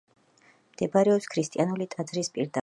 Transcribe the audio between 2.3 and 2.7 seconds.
პირდაპირ.